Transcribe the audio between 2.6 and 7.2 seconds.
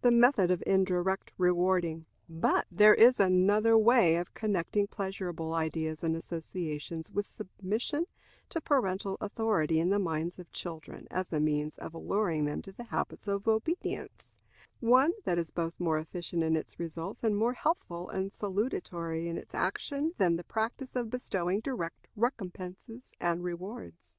there is another way of connecting pleasurable ideas and associations